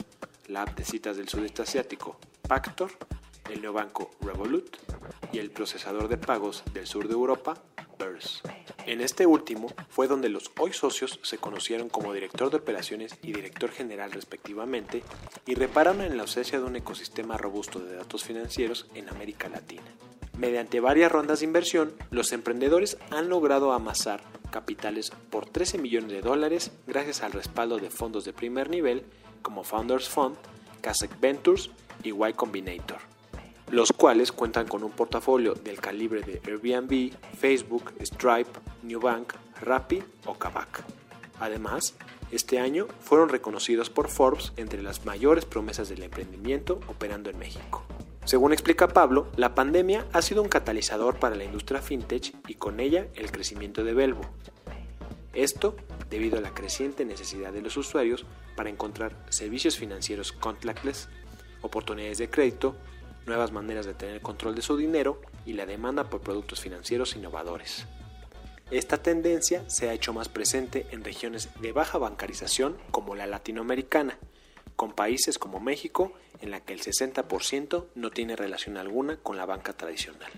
la 0.49 0.65
app 0.65 0.77
de 0.77 0.85
citas 0.85 1.17
del 1.17 1.31
sudeste 1.31 1.63
asiático, 1.63 2.19
Pactor, 2.47 2.91
el 3.49 3.63
neobanco 3.63 4.11
Revolut 4.21 4.77
y 5.33 5.39
el 5.39 5.53
procesador 5.53 6.09
de 6.09 6.19
pagos 6.19 6.65
del 6.75 6.87
sur 6.87 7.09
de 7.09 7.15
Europa, 7.15 7.55
Burst. 7.99 8.45
En 8.87 9.01
este 9.01 9.25
último 9.27 9.69
fue 9.89 10.09
donde 10.09 10.29
los 10.29 10.51
hoy 10.59 10.75
socios 10.75 11.19
se 11.23 11.39
conocieron 11.39 11.89
como 11.89 12.13
director 12.13 12.51
de 12.51 12.59
operaciones 12.59 13.17
y 13.23 13.33
director 13.33 13.71
general 13.71 14.13
respectivamente 14.13 15.03
y 15.47 15.55
repararon 15.55 16.03
en 16.03 16.17
la 16.17 16.25
ausencia 16.25 16.59
de 16.59 16.67
un 16.67 16.77
ecosistema 16.77 17.39
robusto 17.39 17.79
de 17.79 17.97
datos 17.97 18.25
financieros 18.25 18.87
en 18.95 19.09
América 19.09 19.49
Latina. 19.49 19.83
Mediante 20.37 20.81
varias 20.81 21.11
rondas 21.11 21.41
de 21.41 21.47
inversión, 21.47 21.95
los 22.11 22.33
emprendedores 22.33 22.99
han 23.11 23.31
logrado 23.31 23.73
amasar 23.73 24.23
capitales 24.51 25.13
por 25.31 25.47
13 25.47 25.79
millones 25.79 26.11
de 26.11 26.21
dólares 26.21 26.71
gracias 26.87 27.23
al 27.23 27.33
respaldo 27.33 27.79
de 27.79 27.91
fondos 27.91 28.25
de 28.25 28.33
primer 28.35 28.69
nivel 28.69 29.05
como 29.41 29.65
Founders 29.65 30.09
Fund, 30.09 30.37
Kasek 30.83 31.19
Ventures 31.21 31.71
y 32.03 32.11
Y 32.11 32.33
Combinator, 32.35 32.99
los 33.75 33.93
cuales 33.93 34.31
cuentan 34.31 34.69
con 34.69 34.85
un 34.85 34.93
portafolio 34.93 35.55
del 35.55 35.81
calibre 35.81 36.21
de 36.23 36.41
Airbnb, 36.47 37.13
Facebook, 37.37 37.93
Stripe, 38.01 38.51
Newbank, 38.85 39.35
Rappi 39.61 40.01
o 40.27 40.35
Kavak. 40.35 40.85
Además, 41.41 41.95
este 42.31 42.61
año 42.61 42.87
fueron 43.01 43.29
reconocidos 43.29 43.91
por 43.91 44.09
Forbes 44.09 44.53
entre 44.57 44.81
las 44.81 45.05
mayores 45.05 45.45
promesas 45.45 45.89
del 45.89 46.05
emprendimiento 46.05 46.79
operando 46.87 47.31
en 47.31 47.39
México. 47.39 47.83
Según 48.25 48.53
explica 48.53 48.87
Pablo, 48.87 49.27
la 49.37 49.57
pandemia 49.57 50.07
ha 50.13 50.23
sido 50.23 50.41
un 50.41 50.49
catalizador 50.49 51.19
para 51.19 51.35
la 51.35 51.45
industria 51.45 51.83
fintech 51.83 52.33
y 52.47 52.55
con 52.55 52.79
ella 52.79 53.09
el 53.15 53.33
crecimiento 53.33 53.83
de 53.83 53.93
Belvo. 53.93 54.23
Esto 55.33 55.75
debido 56.11 56.39
a 56.39 56.41
la 56.41 56.55
creciente 56.55 57.05
necesidad 57.05 57.53
de 57.53 57.61
los 57.61 57.77
usuarios 57.77 58.25
para 58.55 58.71
encontrar 58.71 59.17
servicios 59.31 59.77
financieros 59.77 60.31
contactless, 60.31 61.09
oportunidades 61.61 62.19
de 62.19 62.31
crédito, 62.31 62.77
nuevas 63.27 63.53
maneras 63.53 63.87
de 63.87 63.95
tener 63.95 64.21
control 64.21 64.55
de 64.55 64.63
su 64.63 64.77
dinero 64.77 65.21
y 65.47 65.55
la 65.55 65.67
demanda 65.67 66.11
por 66.11 66.21
productos 66.21 66.61
financieros 66.61 67.17
innovadores. 67.17 67.87
Esta 68.71 69.03
tendencia 69.03 69.69
se 69.69 69.89
ha 69.89 69.93
hecho 69.93 70.13
más 70.13 70.29
presente 70.29 70.87
en 70.91 71.05
regiones 71.05 71.49
de 71.61 71.73
baja 71.73 71.99
bancarización 71.99 72.77
como 72.91 73.15
la 73.15 73.27
latinoamericana, 73.27 74.19
con 74.77 74.93
países 74.93 75.39
como 75.39 75.61
México 75.61 76.13
en 76.41 76.51
la 76.51 76.61
que 76.61 76.73
el 76.73 76.81
60% 76.81 77.87
no 77.95 78.11
tiene 78.11 78.37
relación 78.37 78.77
alguna 78.77 79.19
con 79.19 79.37
la 79.37 79.47
banca 79.47 79.75
tradicional. 79.75 80.33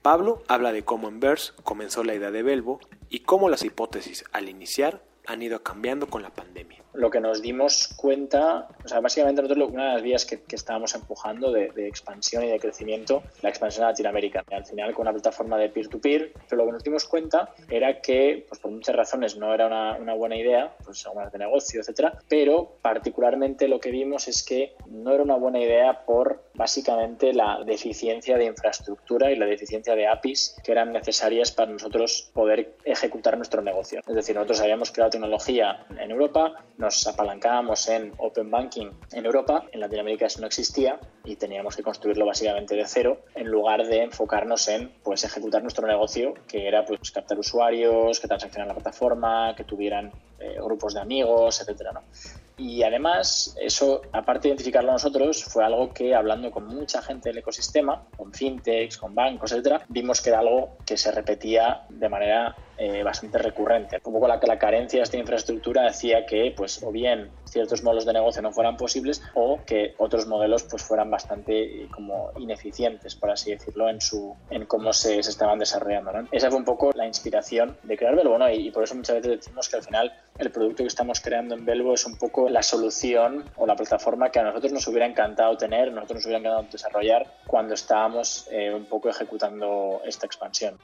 Pablo 0.00 0.42
habla 0.46 0.72
de 0.72 0.84
cómo 0.84 1.08
en 1.08 1.18
Verse 1.20 1.52
comenzó 1.64 2.04
la 2.04 2.14
idea 2.14 2.30
de 2.30 2.42
Belvo 2.42 2.80
y 3.10 3.20
cómo 3.20 3.48
las 3.48 3.64
hipótesis 3.64 4.24
al 4.32 4.48
iniciar 4.48 5.02
han 5.26 5.42
ido 5.42 5.62
cambiando 5.62 6.06
con 6.06 6.22
la 6.22 6.30
pandemia 6.30 6.85
lo 6.96 7.10
que 7.10 7.20
nos 7.20 7.42
dimos 7.42 7.88
cuenta, 7.96 8.68
o 8.84 8.88
sea, 8.88 9.00
básicamente 9.00 9.42
nosotros 9.42 9.70
una 9.70 9.88
de 9.88 9.92
las 9.94 10.02
vías 10.02 10.24
que, 10.24 10.40
estábamos 10.50 10.94
empujando 10.94 11.52
de, 11.52 11.70
expansión 11.86 12.44
y 12.44 12.48
de 12.48 12.58
crecimiento, 12.58 13.22
la 13.42 13.50
expansión 13.50 13.84
a 13.84 13.90
Latinoamérica. 13.90 14.42
Al 14.50 14.64
final 14.64 14.94
con 14.94 15.02
una 15.02 15.12
plataforma 15.12 15.58
de 15.58 15.68
peer-to-peer, 15.68 16.32
pero 16.48 16.62
lo 16.62 16.66
que 16.66 16.72
nos 16.72 16.84
dimos 16.84 17.04
cuenta 17.04 17.50
era 17.68 18.00
que, 18.00 18.46
pues 18.48 18.60
por 18.60 18.70
muchas 18.70 18.96
razones 18.96 19.36
no 19.36 19.52
era 19.52 19.66
una, 19.66 19.96
una 19.98 20.14
buena 20.14 20.36
idea, 20.36 20.74
pues 20.84 21.06
algunas 21.06 21.32
de 21.32 21.38
negocio, 21.38 21.80
etcétera, 21.80 22.18
pero 22.28 22.78
particularmente 22.80 23.68
lo 23.68 23.78
que 23.78 23.90
vimos 23.90 24.28
es 24.28 24.42
que 24.42 24.74
no 24.86 25.12
era 25.12 25.22
una 25.22 25.36
buena 25.36 25.60
idea 25.60 26.04
por 26.04 26.45
básicamente 26.56 27.32
la 27.32 27.62
deficiencia 27.64 28.36
de 28.36 28.46
infraestructura 28.46 29.30
y 29.30 29.36
la 29.36 29.46
deficiencia 29.46 29.94
de 29.94 30.06
APIs 30.06 30.56
que 30.64 30.72
eran 30.72 30.92
necesarias 30.92 31.52
para 31.52 31.72
nosotros 31.72 32.30
poder 32.32 32.76
ejecutar 32.84 33.36
nuestro 33.36 33.62
negocio. 33.62 34.00
Es 34.06 34.14
decir, 34.14 34.34
nosotros 34.34 34.60
habíamos 34.60 34.90
creado 34.90 35.10
tecnología 35.10 35.86
en 35.98 36.10
Europa, 36.10 36.64
nos 36.78 37.06
apalancábamos 37.06 37.88
en 37.88 38.12
Open 38.18 38.50
Banking 38.50 38.90
en 39.12 39.26
Europa, 39.26 39.64
en 39.72 39.80
Latinoamérica 39.80 40.26
eso 40.26 40.40
no 40.40 40.46
existía 40.46 40.98
y 41.24 41.36
teníamos 41.36 41.76
que 41.76 41.82
construirlo 41.82 42.26
básicamente 42.26 42.74
de 42.74 42.86
cero 42.86 43.20
en 43.34 43.48
lugar 43.48 43.86
de 43.86 44.02
enfocarnos 44.02 44.68
en 44.68 44.92
pues 45.02 45.24
ejecutar 45.24 45.62
nuestro 45.62 45.86
negocio 45.86 46.34
que 46.48 46.66
era 46.66 46.84
pues 46.84 47.10
captar 47.10 47.38
usuarios, 47.38 48.20
que 48.20 48.28
transaccionaran 48.28 48.68
la 48.68 48.82
plataforma, 48.82 49.54
que 49.56 49.64
tuvieran 49.64 50.12
eh, 50.38 50.56
grupos 50.62 50.94
de 50.94 51.00
amigos, 51.00 51.60
etcétera. 51.60 52.02
Y 52.58 52.82
además, 52.82 53.54
eso, 53.60 54.02
aparte 54.12 54.42
de 54.42 54.54
identificarlo 54.54 54.92
nosotros, 54.92 55.44
fue 55.44 55.64
algo 55.64 55.92
que 55.92 56.14
hablando 56.14 56.50
con 56.50 56.66
mucha 56.66 57.02
gente 57.02 57.28
del 57.28 57.38
ecosistema, 57.38 58.06
con 58.16 58.32
fintechs, 58.32 58.96
con 58.96 59.14
bancos, 59.14 59.52
etcétera, 59.52 59.84
vimos 59.88 60.22
que 60.22 60.30
era 60.30 60.38
algo 60.38 60.78
que 60.86 60.96
se 60.96 61.10
repetía 61.10 61.82
de 61.90 62.08
manera 62.08 62.56
eh, 62.78 63.02
bastante 63.02 63.38
recurrente. 63.38 64.00
Un 64.04 64.12
poco 64.12 64.28
la, 64.28 64.40
la 64.42 64.58
carencia 64.58 64.98
de 64.98 65.04
esta 65.04 65.16
infraestructura 65.16 65.86
hacía 65.86 66.26
que, 66.26 66.52
pues, 66.56 66.82
o 66.82 66.90
bien 66.92 67.30
ciertos 67.44 67.82
modelos 67.82 68.04
de 68.04 68.12
negocio 68.12 68.42
no 68.42 68.52
fueran 68.52 68.76
posibles 68.76 69.22
o 69.34 69.60
que 69.64 69.94
otros 69.98 70.26
modelos 70.26 70.64
pues 70.64 70.82
fueran 70.82 71.10
bastante 71.10 71.84
eh, 71.84 71.88
como 71.90 72.32
ineficientes, 72.38 73.14
por 73.14 73.30
así 73.30 73.52
decirlo, 73.52 73.88
en 73.88 74.00
su 74.00 74.36
en 74.50 74.66
cómo 74.66 74.92
se, 74.92 75.22
se 75.22 75.30
estaban 75.30 75.58
desarrollando. 75.58 76.12
¿no? 76.12 76.28
Esa 76.32 76.50
fue 76.50 76.58
un 76.58 76.64
poco 76.64 76.90
la 76.94 77.06
inspiración 77.06 77.76
de 77.82 77.96
crear 77.96 78.14
Belvo, 78.14 78.38
¿no? 78.38 78.50
y, 78.50 78.68
y 78.68 78.70
por 78.70 78.84
eso 78.84 78.94
muchas 78.94 79.16
veces 79.16 79.40
decimos 79.40 79.68
que 79.68 79.76
al 79.76 79.82
final 79.82 80.12
el 80.38 80.50
producto 80.50 80.82
que 80.82 80.88
estamos 80.88 81.20
creando 81.20 81.54
en 81.54 81.64
Belvo 81.64 81.94
es 81.94 82.04
un 82.04 82.16
poco 82.18 82.48
la 82.48 82.62
solución 82.62 83.44
o 83.56 83.66
la 83.66 83.76
plataforma 83.76 84.30
que 84.30 84.40
a 84.40 84.42
nosotros 84.44 84.72
nos 84.72 84.86
hubiera 84.86 85.06
encantado 85.06 85.56
tener, 85.56 85.92
nosotros 85.92 86.16
nos 86.16 86.26
hubiera 86.26 86.40
encantado 86.40 86.68
desarrollar 86.70 87.26
cuando 87.46 87.74
estábamos 87.74 88.46
eh, 88.50 88.72
un 88.74 88.84
poco 88.84 89.08
ejecutando 89.08 90.00
esta 90.04 90.26
expansión. 90.26 90.78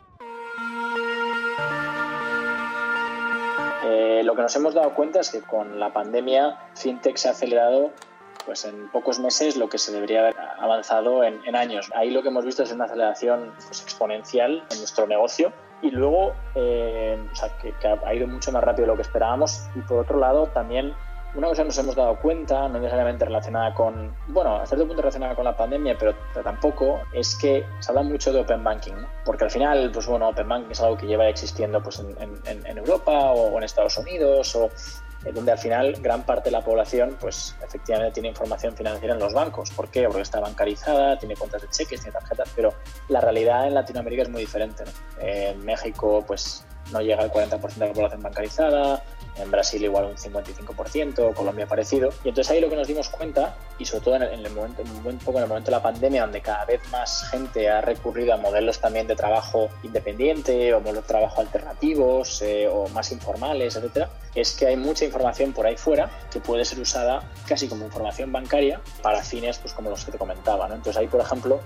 Eh, 3.84 4.22
lo 4.24 4.34
que 4.36 4.42
nos 4.42 4.54
hemos 4.56 4.74
dado 4.74 4.94
cuenta 4.94 5.20
es 5.20 5.30
que 5.30 5.40
con 5.40 5.80
la 5.80 5.92
pandemia 5.92 6.58
FinTech 6.74 7.16
se 7.16 7.28
ha 7.28 7.32
acelerado 7.32 7.90
pues 8.44 8.64
en 8.64 8.88
pocos 8.90 9.18
meses 9.18 9.56
lo 9.56 9.68
que 9.68 9.78
se 9.78 9.92
debería 9.92 10.20
haber 10.20 10.36
avanzado 10.58 11.24
en, 11.24 11.54
años. 11.54 11.90
Ahí 11.94 12.10
lo 12.10 12.22
que 12.22 12.28
hemos 12.28 12.44
visto 12.44 12.62
es 12.62 12.72
una 12.72 12.84
aceleración 12.84 13.52
pues, 13.66 13.82
exponencial 13.82 14.64
en 14.70 14.78
nuestro 14.78 15.06
negocio 15.06 15.52
y 15.80 15.90
luego 15.90 16.32
eh, 16.54 17.24
que, 17.60 17.74
ha 17.86 18.14
ido 18.14 18.26
mucho 18.26 18.52
más 18.52 18.62
rápido 18.62 18.86
de 18.86 18.92
lo 18.92 18.96
que 18.96 19.02
esperábamos 19.02 19.68
y 19.74 19.80
por 19.80 19.98
otro 19.98 20.18
lado 20.18 20.46
también 20.48 20.94
una 21.34 21.48
cosa 21.48 21.62
que 21.62 21.68
nos 21.68 21.78
hemos 21.78 21.96
dado 21.96 22.16
cuenta, 22.16 22.68
no 22.68 22.78
necesariamente 22.78 23.24
relacionada 23.24 23.74
con, 23.74 24.14
bueno, 24.28 24.56
hasta 24.56 24.76
cierto 24.76 24.86
punto 24.86 25.02
relacionada 25.02 25.34
con 25.34 25.44
la 25.44 25.56
pandemia, 25.56 25.96
pero, 25.98 26.14
tampoco, 26.42 27.00
es 27.12 27.34
que 27.36 27.64
se 27.80 27.90
habla 27.90 28.02
mucho 28.02 28.32
de 28.32 28.40
Open 28.40 28.62
Banking, 28.62 28.94
¿no? 28.94 29.08
porque 29.24 29.44
al 29.44 29.50
final, 29.50 29.90
pues 29.92 30.06
bueno, 30.06 30.28
Open 30.28 30.48
Banking 30.48 30.72
es 30.72 30.80
algo 30.80 30.96
que 30.96 31.06
lleva 31.06 31.28
existiendo 31.28 31.82
pues, 31.82 32.00
en, 32.00 32.66
en 32.66 32.78
Europa 32.78 33.32
o 33.32 33.56
en 33.56 33.64
Estados 33.64 33.96
Unidos 33.98 34.54
o 34.56 34.70
eh, 35.24 35.32
donde 35.32 35.52
al 35.52 35.58
final 35.58 35.92
gran 36.00 36.24
parte 36.24 36.50
de 36.50 36.52
la 36.52 36.62
población, 36.62 37.16
pues 37.20 37.54
efectivamente 37.62 38.14
tiene 38.14 38.28
información 38.30 38.74
financiera 38.76 39.14
en 39.14 39.20
los 39.20 39.32
bancos. 39.32 39.70
¿Por 39.70 39.88
qué? 39.88 40.04
Porque 40.06 40.22
está 40.22 40.40
bancarizada, 40.40 41.18
tiene 41.18 41.36
cuentas 41.36 41.62
de 41.62 41.68
cheques, 41.68 42.00
tiene 42.00 42.12
tarjetas, 42.12 42.50
pero 42.56 42.74
la 43.08 43.20
realidad 43.20 43.66
en 43.66 43.74
Latinoamérica 43.74 44.22
es 44.22 44.28
muy 44.28 44.40
diferente. 44.40 44.84
En 45.20 45.64
México, 45.64 46.24
pues 46.26 46.64
no 46.90 47.00
llega 47.00 47.22
al 47.22 47.32
40% 47.32 47.74
de 47.74 47.86
la 47.86 47.92
población 47.92 48.22
bancarizada, 48.22 49.02
en 49.36 49.50
Brasil 49.50 49.82
igual 49.82 50.06
un 50.06 50.16
55%, 50.16 51.34
Colombia 51.34 51.66
parecido. 51.66 52.10
Y 52.24 52.28
entonces 52.28 52.50
ahí 52.50 52.60
lo 52.60 52.68
que 52.68 52.76
nos 52.76 52.86
dimos 52.86 53.08
cuenta, 53.08 53.56
y 53.78 53.84
sobre 53.84 54.04
todo 54.04 54.16
en 54.16 54.22
el, 54.22 54.50
momento, 54.50 54.82
un 54.82 55.18
poco 55.18 55.38
en 55.38 55.44
el 55.44 55.48
momento 55.48 55.70
de 55.70 55.76
la 55.76 55.82
pandemia, 55.82 56.22
donde 56.22 56.40
cada 56.40 56.64
vez 56.64 56.80
más 56.90 57.28
gente 57.30 57.68
ha 57.70 57.80
recurrido 57.80 58.34
a 58.34 58.36
modelos 58.36 58.78
también 58.78 59.06
de 59.06 59.16
trabajo 59.16 59.70
independiente 59.82 60.74
o 60.74 60.80
modelos 60.80 61.04
de 61.04 61.08
trabajo 61.08 61.40
alternativos 61.40 62.42
eh, 62.42 62.68
o 62.68 62.88
más 62.88 63.10
informales, 63.12 63.76
etcétera, 63.76 64.10
es 64.34 64.52
que 64.52 64.66
hay 64.66 64.76
mucha 64.76 65.04
información 65.04 65.52
por 65.52 65.66
ahí 65.66 65.76
fuera 65.76 66.10
que 66.30 66.40
puede 66.40 66.64
ser 66.64 66.80
usada 66.80 67.22
casi 67.46 67.68
como 67.68 67.84
información 67.84 68.32
bancaria 68.32 68.80
para 69.02 69.22
fines 69.22 69.58
pues 69.58 69.72
como 69.72 69.90
los 69.90 70.04
que 70.04 70.12
te 70.12 70.18
comentaba. 70.18 70.66
Entonces 70.66 70.96
ahí, 70.96 71.06
por 71.06 71.20
ejemplo, 71.20 71.60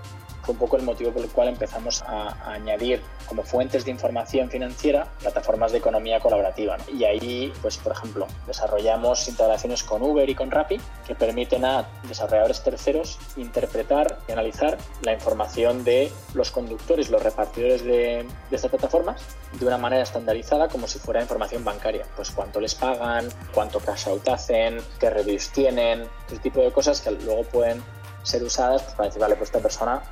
fue 0.47 0.53
un 0.53 0.61
poco 0.61 0.77
el 0.77 0.85
motivo 0.85 1.11
por 1.11 1.23
el 1.23 1.29
cual 1.31 1.49
empezamos 1.49 2.03
a, 2.03 2.53
añadir 2.53 3.03
como 3.27 3.43
fuentes 3.43 3.85
de 3.85 3.91
información 3.91 4.49
financiera 4.49 5.09
plataformas 5.19 5.73
de 5.73 5.79
economía 5.79 6.21
colaborativa. 6.21 6.77
Y 6.93 7.03
ahí, 7.03 7.53
pues 7.61 7.77
por 7.79 7.93
ejemplo, 7.93 8.29
desarrollamos 8.47 9.27
integraciones 9.27 9.83
con 9.83 10.03
Uber 10.03 10.29
y 10.31 10.35
con 10.37 10.51
Rappi 10.51 10.81
que 11.05 11.17
permiten 11.17 11.65
a 11.65 11.89
desarrolladores 12.09 12.63
terceros 12.63 13.19
interpretar 13.37 14.21
y 14.29 14.33
analizar 14.33 14.79
la 15.03 15.13
información 15.13 15.83
de 15.83 16.13
los 16.35 16.53
conductores, 16.53 17.11
los 17.11 17.23
repartidores 17.23 17.85
de, 17.85 18.25
de 18.51 18.57
estas 18.57 18.71
plataformas 18.71 19.23
de 19.59 19.67
una 19.67 19.79
manera 19.79 20.03
estandarizada 20.03 20.69
como 20.69 20.87
si 20.87 21.01
fuera 21.01 21.21
información 21.21 21.65
bancaria. 21.65 22.07
Pues 22.15 22.31
cuánto 22.31 22.61
les 22.61 22.77
pagan, 22.77 23.29
cuánto 23.53 23.81
cash 23.81 24.09
out 24.09 24.29
hacen, 24.29 24.79
qué 25.01 25.11
reviews 25.11 25.51
tienen, 25.51 26.09
ese 26.29 26.39
tipo 26.39 26.61
de 26.61 26.71
cosas 26.71 27.01
que 27.01 27.11
luego 27.11 27.43
pueden 27.45 27.83
ser 28.27 28.43
usadas 28.43 28.83
pues, 28.83 28.95
para 28.95 29.09
decir, 29.09 29.21
vale, 29.23 29.37
pues 29.37 29.49
esta 29.49 29.61
persona 29.61 30.03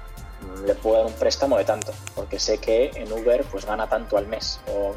le 0.66 0.74
puedo 0.74 0.96
dar 0.96 1.06
un 1.06 1.12
préstamo 1.12 1.58
de 1.58 1.64
tanto, 1.64 1.92
porque 2.14 2.38
sé 2.38 2.58
que 2.58 2.90
en 2.94 3.12
Uber 3.12 3.44
pues 3.44 3.64
gana 3.64 3.88
tanto 3.88 4.16
al 4.16 4.26
mes 4.26 4.60
o 4.68 4.94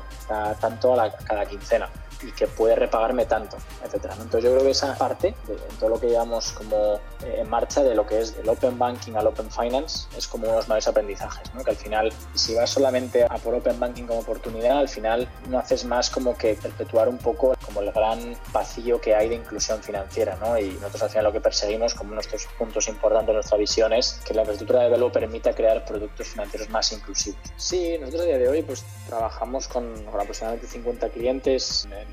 tanto 0.59 0.99
a 0.99 1.11
cada 1.11 1.45
quincena. 1.45 1.89
Y 2.23 2.31
que 2.31 2.47
puede 2.47 2.75
repagarme 2.75 3.25
tanto, 3.25 3.57
etcétera. 3.83 4.15
Entonces 4.15 4.43
yo 4.43 4.51
creo 4.51 4.63
que 4.63 4.71
esa 4.71 4.95
parte 4.97 5.35
de 5.47 5.55
todo 5.79 5.89
lo 5.89 5.99
que 5.99 6.07
llevamos 6.07 6.51
como 6.53 6.95
eh, 7.23 7.37
en 7.39 7.49
marcha 7.49 7.83
de 7.83 7.95
lo 7.95 8.05
que 8.05 8.19
es 8.21 8.35
el 8.41 8.47
Open 8.49 8.77
Banking 8.77 9.13
al 9.13 9.27
Open 9.27 9.49
Finance 9.51 10.07
es 10.17 10.27
como 10.27 10.49
unos 10.49 10.67
mayores 10.67 10.87
aprendizajes, 10.87 11.53
¿no? 11.53 11.63
que 11.63 11.71
al 11.71 11.77
final 11.77 12.13
si 12.33 12.55
vas 12.55 12.69
solamente 12.69 13.23
a 13.23 13.37
por 13.37 13.53
Open 13.53 13.79
Banking 13.79 14.03
como 14.03 14.19
oportunidad, 14.19 14.79
al 14.79 14.89
final 14.89 15.27
no 15.49 15.59
haces 15.59 15.85
más 15.85 16.09
como 16.09 16.37
que 16.37 16.55
perpetuar 16.55 17.09
un 17.09 17.17
poco 17.17 17.55
como 17.65 17.81
el 17.81 17.91
gran 17.91 18.35
vacío 18.51 18.99
que 18.99 19.15
hay 19.15 19.29
de 19.29 19.35
inclusión 19.35 19.81
financiera. 19.81 20.37
¿no? 20.37 20.57
Y 20.57 20.71
nosotros 20.73 21.03
al 21.03 21.09
final 21.09 21.23
lo 21.25 21.33
que 21.33 21.41
perseguimos 21.41 21.93
como 21.93 22.13
nuestros 22.13 22.45
puntos 22.57 22.87
importantes 22.87 23.27
de 23.27 23.33
nuestra 23.33 23.57
visión 23.57 23.93
es 23.93 24.19
que 24.25 24.33
la 24.33 24.41
infraestructura 24.41 24.83
de 24.83 24.89
Velo 24.89 25.11
permita 25.11 25.53
crear 25.53 25.85
productos 25.85 26.27
financieros 26.27 26.69
más 26.69 26.91
inclusivos. 26.91 27.39
Sí, 27.55 27.97
nosotros 27.99 28.23
a 28.23 28.25
día 28.25 28.37
de 28.37 28.47
hoy 28.47 28.61
pues 28.63 28.85
trabajamos 29.07 29.67
con, 29.67 30.03
con 30.05 30.19
aproximadamente 30.19 30.67
50 30.67 31.09
clientes 31.09 31.87
en, 31.91 32.07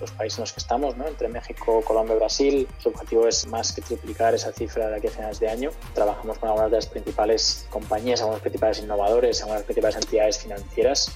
los 0.00 0.10
países 0.12 0.38
en 0.38 0.42
los 0.42 0.52
que 0.52 0.60
estamos, 0.60 0.96
¿no? 0.96 1.06
entre 1.06 1.28
México, 1.28 1.82
Colombia 1.82 2.14
y 2.14 2.18
Brasil. 2.18 2.68
Su 2.78 2.90
objetivo 2.90 3.26
es 3.26 3.46
más 3.46 3.72
que 3.72 3.82
triplicar 3.82 4.34
esa 4.34 4.52
cifra 4.52 4.88
de 4.88 4.96
aquí 4.96 5.06
a 5.06 5.10
finales 5.10 5.40
de 5.40 5.48
año. 5.48 5.70
Trabajamos 5.94 6.38
con 6.38 6.48
algunas 6.48 6.70
de 6.70 6.76
las 6.76 6.86
principales 6.86 7.66
compañías, 7.70 8.20
algunos 8.20 8.40
principales 8.40 8.78
innovadores, 8.80 9.42
algunas 9.42 9.62
principales 9.62 9.96
entidades 9.96 10.38
financieras 10.38 11.12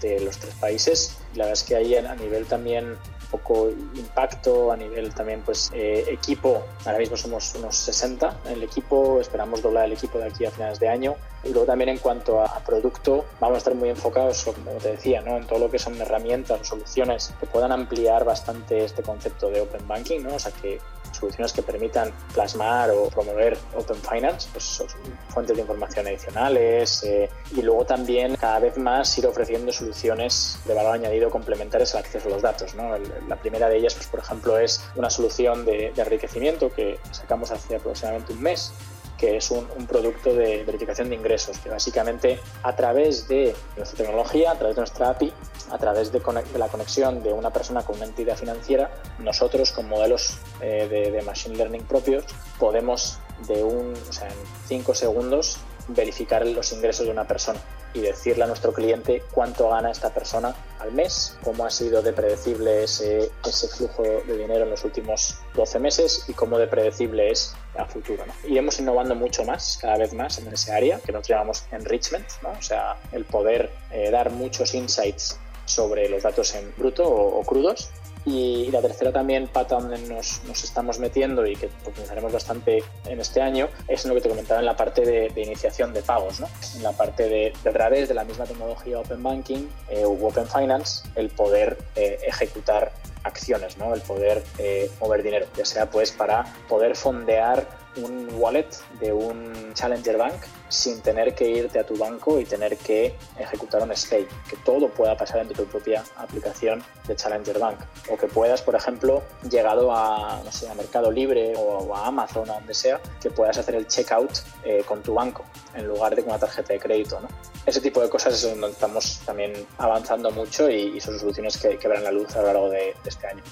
de 0.00 0.20
los 0.20 0.38
tres 0.38 0.54
países. 0.54 1.16
La 1.34 1.44
verdad 1.44 1.52
es 1.52 1.62
que 1.62 1.76
ahí 1.76 1.94
a 1.94 2.14
nivel 2.14 2.46
también 2.46 2.96
poco 3.30 3.70
impacto 3.94 4.72
a 4.72 4.76
nivel 4.76 5.14
también 5.14 5.40
pues 5.42 5.70
eh, 5.72 6.04
equipo 6.08 6.64
ahora 6.84 6.98
mismo 6.98 7.16
somos 7.16 7.54
unos 7.54 7.76
60 7.76 8.40
en 8.46 8.52
el 8.54 8.62
equipo 8.64 9.20
esperamos 9.20 9.62
doblar 9.62 9.84
el 9.86 9.92
equipo 9.92 10.18
de 10.18 10.26
aquí 10.26 10.44
a 10.44 10.50
finales 10.50 10.80
de 10.80 10.88
año 10.88 11.14
y 11.44 11.50
luego 11.50 11.66
también 11.66 11.90
en 11.90 11.98
cuanto 11.98 12.40
a 12.42 12.60
producto 12.60 13.24
vamos 13.40 13.56
a 13.56 13.58
estar 13.58 13.74
muy 13.74 13.88
enfocados 13.88 14.44
como 14.44 14.72
te 14.72 14.92
decía 14.92 15.22
¿no? 15.22 15.36
en 15.36 15.46
todo 15.46 15.58
lo 15.58 15.70
que 15.70 15.78
son 15.78 16.00
herramientas 16.00 16.60
o 16.60 16.64
soluciones 16.64 17.32
que 17.40 17.46
puedan 17.46 17.72
ampliar 17.72 18.24
bastante 18.24 18.84
este 18.84 19.02
concepto 19.02 19.50
de 19.50 19.60
open 19.60 19.86
banking 19.86 20.22
¿no? 20.22 20.34
o 20.34 20.38
sea 20.38 20.52
que 20.52 20.78
soluciones 21.12 21.52
que 21.52 21.62
permitan 21.62 22.12
plasmar 22.32 22.90
o 22.90 23.08
promover 23.08 23.58
Open 23.74 23.96
Finance, 23.96 24.48
pues 24.52 24.82
fuentes 25.28 25.56
de 25.56 25.62
información 25.62 26.06
adicionales 26.06 27.02
eh, 27.04 27.28
y 27.56 27.62
luego 27.62 27.84
también 27.84 28.36
cada 28.36 28.58
vez 28.60 28.78
más 28.78 29.16
ir 29.18 29.26
ofreciendo 29.26 29.72
soluciones 29.72 30.58
de 30.64 30.74
valor 30.74 30.94
añadido 30.94 31.30
complementarias 31.30 31.94
al 31.94 32.02
acceso 32.04 32.28
a 32.28 32.32
los 32.32 32.42
datos. 32.42 32.74
¿no? 32.74 32.96
La 33.28 33.36
primera 33.36 33.68
de 33.68 33.76
ellas, 33.76 33.94
pues, 33.94 34.06
por 34.06 34.20
ejemplo, 34.20 34.58
es 34.58 34.82
una 34.96 35.10
solución 35.10 35.64
de, 35.64 35.92
de 35.94 36.02
enriquecimiento 36.02 36.72
que 36.72 36.98
sacamos 37.10 37.50
hace 37.50 37.76
aproximadamente 37.76 38.32
un 38.32 38.42
mes 38.42 38.72
que 39.20 39.36
es 39.36 39.50
un, 39.50 39.66
producto 39.86 40.32
de 40.32 40.64
verificación 40.64 41.10
de 41.10 41.16
ingresos, 41.16 41.58
que 41.58 41.68
básicamente 41.68 42.40
a 42.62 42.74
través 42.74 43.28
de 43.28 43.54
nuestra 43.76 43.98
tecnología, 43.98 44.52
a 44.52 44.54
través 44.54 44.76
de 44.76 44.80
nuestra 44.80 45.10
API, 45.10 45.32
a 45.70 45.78
través 45.78 46.10
de, 46.10 46.22
la 46.56 46.68
conexión 46.68 47.22
de 47.22 47.30
una 47.32 47.50
persona 47.50 47.82
con 47.82 47.96
una 47.96 48.06
entidad 48.06 48.36
financiera, 48.36 48.90
nosotros 49.18 49.72
con 49.72 49.88
modelos 49.88 50.38
eh, 50.62 50.88
de, 51.12 51.20
machine 51.22 51.56
learning 51.56 51.84
propios 51.84 52.24
podemos 52.58 53.18
de 53.46 53.62
un, 53.62 53.92
o 53.92 54.24
en 54.24 54.32
cinco 54.66 54.94
segundos 54.94 55.58
verificar 55.88 56.46
los 56.46 56.72
ingresos 56.72 57.04
de 57.04 57.12
una 57.12 57.26
persona 57.26 57.60
y 57.92 58.00
decirle 58.00 58.44
a 58.44 58.46
nuestro 58.46 58.72
cliente 58.72 59.22
cuánto 59.32 59.68
gana 59.68 59.90
esta 59.90 60.14
persona 60.14 60.54
al 60.78 60.92
mes, 60.92 61.36
cómo 61.42 61.66
ha 61.66 61.70
sido 61.70 62.00
de 62.00 62.12
predecible 62.12 62.84
ese, 62.84 63.30
ese 63.44 63.68
flujo 63.68 64.02
de 64.02 64.36
dinero 64.38 64.64
en 64.64 64.70
los 64.70 64.84
últimos 64.84 65.38
12 65.54 65.78
meses 65.78 66.24
y 66.28 66.32
cómo 66.32 66.58
de 66.58 66.68
predecible 66.68 67.30
es 67.30 67.54
a 67.76 67.84
futuro. 67.84 68.24
¿no? 68.26 68.32
Iremos 68.48 68.78
innovando 68.78 69.14
mucho 69.14 69.44
más, 69.44 69.78
cada 69.80 69.98
vez 69.98 70.12
más 70.12 70.38
en 70.38 70.48
ese 70.52 70.72
área 70.72 70.98
que 71.00 71.12
nosotros 71.12 71.28
llamamos 71.28 71.64
enrichment, 71.72 72.26
¿no? 72.42 72.50
o 72.50 72.62
sea, 72.62 72.96
el 73.12 73.24
poder 73.24 73.70
eh, 73.90 74.10
dar 74.10 74.30
muchos 74.30 74.74
insights 74.74 75.38
sobre 75.64 76.08
los 76.08 76.22
datos 76.22 76.54
en 76.54 76.72
bruto 76.76 77.08
o 77.08 77.42
crudos 77.44 77.90
y 78.24 78.70
la 78.70 78.80
tercera 78.80 79.12
también 79.12 79.48
pata 79.48 79.76
donde 79.76 79.98
nos, 80.08 80.42
nos, 80.44 80.62
estamos 80.62 80.98
metiendo 80.98 81.46
y 81.46 81.56
que 81.56 81.68
profundizaremos 81.68 82.32
bastante 82.32 82.82
en 83.06 83.20
este 83.20 83.40
año 83.40 83.68
es 83.88 84.04
en 84.04 84.10
lo 84.10 84.14
que 84.14 84.20
te 84.22 84.28
comentaba 84.28 84.60
en 84.60 84.66
la 84.66 84.76
parte 84.76 85.02
de, 85.02 85.40
iniciación 85.40 85.92
de 85.92 86.02
pagos, 86.02 86.40
¿no? 86.40 86.48
en 86.76 86.82
la 86.82 86.92
parte 86.92 87.28
de, 87.28 87.52
de, 87.64 87.70
través 87.72 88.08
de 88.08 88.14
la 88.14 88.24
misma 88.24 88.44
tecnología 88.44 88.98
Open 88.98 89.22
Banking 89.22 89.68
eh, 89.88 90.04
u 90.04 90.26
Open 90.26 90.46
Finance, 90.46 91.08
el 91.14 91.30
poder 91.30 91.78
eh, 91.96 92.18
ejecutar 92.26 92.92
acciones, 93.24 93.78
¿no? 93.78 93.94
el 93.94 94.00
poder 94.00 94.42
eh, 94.58 94.90
mover 95.00 95.22
dinero, 95.22 95.46
ya 95.56 95.64
sea 95.64 95.90
pues 95.90 96.12
para 96.12 96.44
poder 96.68 96.96
fondear 96.96 97.66
un 97.96 98.28
wallet 98.34 98.68
de 99.00 99.12
un 99.12 99.72
Challenger 99.74 100.16
Bank 100.16 100.40
sin 100.68 101.00
tener 101.00 101.34
que 101.34 101.48
irte 101.48 101.78
a 101.78 101.84
tu 101.84 101.96
banco 101.96 102.38
y 102.38 102.44
tener 102.44 102.76
que 102.76 103.16
ejecutar 103.38 103.82
un 103.82 103.94
stake, 103.94 104.28
que 104.48 104.56
todo 104.64 104.88
pueda 104.88 105.16
pasar 105.16 105.40
en 105.40 105.48
tu 105.48 105.64
propia 105.64 106.04
aplicación 106.16 106.82
de 107.08 107.16
Challenger 107.16 107.58
Bank. 107.58 107.78
O 108.10 108.16
que 108.16 108.28
puedas, 108.28 108.62
por 108.62 108.74
ejemplo, 108.76 109.22
llegado 109.50 109.94
a, 109.94 110.40
no 110.44 110.52
sé, 110.52 110.68
a 110.68 110.74
Mercado 110.74 111.10
Libre 111.10 111.54
o 111.56 111.94
a 111.94 112.06
Amazon 112.06 112.48
o 112.48 112.54
donde 112.54 112.74
sea, 112.74 113.00
que 113.20 113.30
puedas 113.30 113.58
hacer 113.58 113.74
el 113.74 113.86
checkout 113.86 114.30
eh, 114.64 114.84
con 114.86 115.02
tu 115.02 115.14
banco 115.14 115.44
en 115.74 115.86
lugar 115.86 116.14
de 116.14 116.22
con 116.22 116.30
una 116.30 116.38
tarjeta 116.38 116.72
de 116.72 116.78
crédito. 116.78 117.20
¿no? 117.20 117.28
Ese 117.66 117.80
tipo 117.80 118.00
de 118.00 118.08
cosas 118.08 118.34
es 118.34 118.50
donde 118.50 118.68
estamos 118.68 119.20
también 119.24 119.52
avanzando 119.78 120.30
mucho 120.30 120.70
y, 120.70 121.00
son 121.00 121.18
soluciones 121.18 121.56
que, 121.56 121.78
que, 121.78 121.88
verán 121.88 122.04
la 122.04 122.12
luz 122.12 122.34
a 122.36 122.40
lo 122.40 122.46
largo 122.46 122.70
de 122.70 122.94
este 123.04 123.26
año. 123.26 123.42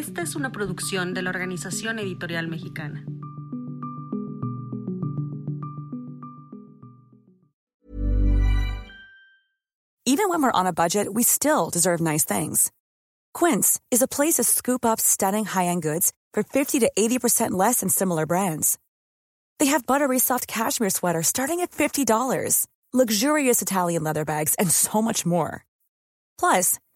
Esta 0.09 0.23
es 0.23 0.37
una 0.37 0.51
producción 0.51 1.13
de 1.13 1.21
la 1.21 1.29
Organización 1.29 1.99
Editorial 1.99 2.49
Mexicana. 2.49 3.05
Even 10.07 10.31
when 10.31 10.41
we're 10.41 10.51
on 10.51 10.67
a 10.67 10.73
budget, 10.73 11.13
we 11.13 11.23
still 11.23 11.69
deserve 11.69 12.01
nice 12.01 12.25
things. 12.25 12.73
Quince 13.35 13.79
is 13.91 14.01
a 14.01 14.09
place 14.09 14.37
to 14.37 14.45
scoop 14.45 14.87
up 14.87 14.99
stunning 14.99 15.45
high-end 15.45 15.83
goods 15.83 16.15
for 16.33 16.43
50 16.43 16.81
to 16.81 16.91
80% 16.99 17.51
less 17.51 17.81
than 17.81 17.91
similar 17.91 18.25
brands. 18.25 18.79
They 19.59 19.67
have 19.67 19.85
buttery 19.85 20.19
soft 20.19 20.49
cashmere 20.49 20.89
sweaters 20.89 21.27
starting 21.27 21.61
at 21.61 21.71
$50, 21.71 22.67
luxurious 22.95 23.61
Italian 23.61 24.05
leather 24.05 24.25
bags, 24.25 24.55
and 24.55 24.71
so 24.71 25.03
much 25.03 25.27
more. 25.27 25.67
Plus, 26.39 26.79